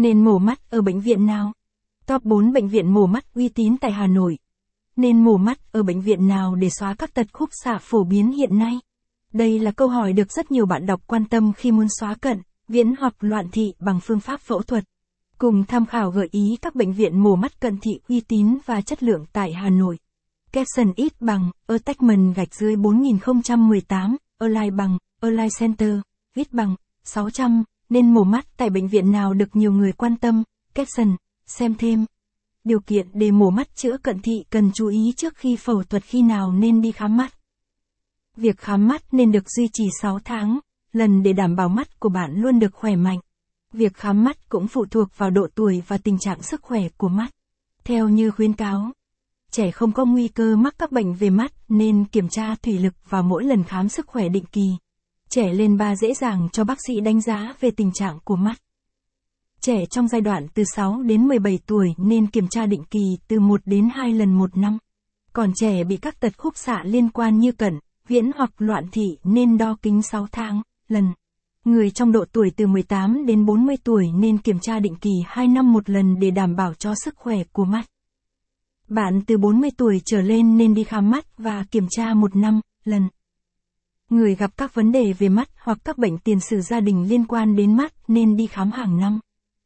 [0.00, 1.52] Nên mổ mắt ở bệnh viện nào?
[2.06, 4.38] Top 4 bệnh viện mổ mắt uy tín tại Hà Nội.
[4.96, 8.32] Nên mổ mắt ở bệnh viện nào để xóa các tật khúc xạ phổ biến
[8.32, 8.78] hiện nay?
[9.32, 12.42] Đây là câu hỏi được rất nhiều bạn đọc quan tâm khi muốn xóa cận,
[12.68, 14.84] viễn hoặc loạn thị bằng phương pháp phẫu thuật.
[15.38, 18.80] Cùng tham khảo gợi ý các bệnh viện mổ mắt cận thị uy tín và
[18.80, 19.98] chất lượng tại Hà Nội.
[20.52, 25.98] Capson ít bằng, Attachment gạch dưới 4018, Align bằng, Align Center,
[26.34, 26.74] viết bằng,
[27.04, 30.42] 600, nên mổ mắt tại bệnh viện nào được nhiều người quan tâm,
[30.74, 31.16] Caption,
[31.46, 32.04] xem thêm.
[32.64, 36.02] Điều kiện để mổ mắt chữa cận thị cần chú ý trước khi phẫu thuật
[36.02, 37.34] khi nào nên đi khám mắt.
[38.36, 40.58] Việc khám mắt nên được duy trì 6 tháng,
[40.92, 43.18] lần để đảm bảo mắt của bạn luôn được khỏe mạnh.
[43.72, 47.08] Việc khám mắt cũng phụ thuộc vào độ tuổi và tình trạng sức khỏe của
[47.08, 47.30] mắt.
[47.84, 48.92] Theo như khuyến cáo,
[49.50, 52.94] trẻ không có nguy cơ mắc các bệnh về mắt nên kiểm tra thủy lực
[53.08, 54.70] vào mỗi lần khám sức khỏe định kỳ.
[55.30, 58.54] Trẻ lên 3 dễ dàng cho bác sĩ đánh giá về tình trạng của mắt.
[59.60, 63.40] Trẻ trong giai đoạn từ 6 đến 17 tuổi nên kiểm tra định kỳ từ
[63.40, 64.78] 1 đến 2 lần một năm.
[65.32, 69.18] Còn trẻ bị các tật khúc xạ liên quan như cận, viễn hoặc loạn thị
[69.24, 71.12] nên đo kính 6 tháng, lần.
[71.64, 75.48] Người trong độ tuổi từ 18 đến 40 tuổi nên kiểm tra định kỳ 2
[75.48, 77.86] năm một lần để đảm bảo cho sức khỏe của mắt.
[78.88, 82.60] Bạn từ 40 tuổi trở lên nên đi khám mắt và kiểm tra một năm,
[82.84, 83.08] lần.
[84.10, 87.24] Người gặp các vấn đề về mắt hoặc các bệnh tiền sử gia đình liên
[87.24, 89.20] quan đến mắt nên đi khám hàng năm.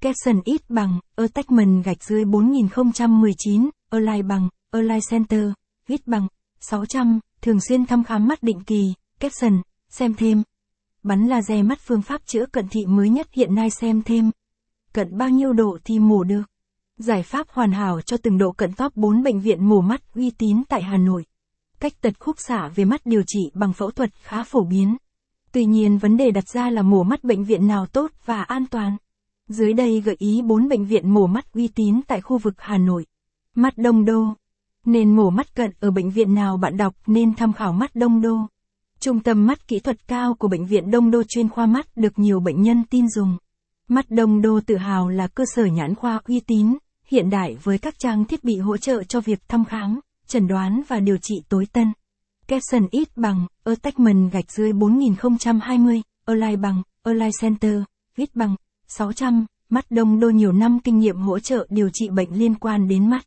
[0.00, 5.48] Capson ít bằng, Attachment gạch dưới 4019, Align bằng, Align Center,
[5.88, 6.28] ít bằng,
[6.60, 10.42] 600, thường xuyên thăm khám mắt định kỳ, Capson, xem thêm.
[11.02, 14.30] Bắn laser mắt phương pháp chữa cận thị mới nhất hiện nay xem thêm.
[14.92, 16.42] Cận bao nhiêu độ thì mổ được.
[16.96, 20.30] Giải pháp hoàn hảo cho từng độ cận top 4 bệnh viện mổ mắt uy
[20.30, 21.24] tín tại Hà Nội.
[21.86, 24.96] Cách tật khúc xạ về mắt điều trị bằng phẫu thuật khá phổ biến.
[25.52, 28.66] Tuy nhiên vấn đề đặt ra là mổ mắt bệnh viện nào tốt và an
[28.70, 28.96] toàn.
[29.48, 32.78] Dưới đây gợi ý 4 bệnh viện mổ mắt uy tín tại khu vực Hà
[32.78, 33.06] Nội.
[33.54, 34.26] Mắt Đông Đô.
[34.84, 38.20] Nên mổ mắt cận ở bệnh viện nào bạn đọc nên tham khảo mắt Đông
[38.20, 38.36] Đô.
[39.00, 42.18] Trung tâm mắt kỹ thuật cao của Bệnh viện Đông Đô chuyên khoa mắt được
[42.18, 43.36] nhiều bệnh nhân tin dùng.
[43.88, 47.78] Mắt Đông Đô tự hào là cơ sở nhãn khoa uy tín, hiện đại với
[47.78, 51.34] các trang thiết bị hỗ trợ cho việc thăm khám, chẩn đoán và điều trị
[51.48, 51.92] tối tân.
[52.48, 57.82] Capson ít bằng, Attachment gạch dưới 4020, Align bằng, Align Center,
[58.16, 58.56] viết bằng,
[58.88, 62.88] 600, mắt đông đô nhiều năm kinh nghiệm hỗ trợ điều trị bệnh liên quan
[62.88, 63.26] đến mắt.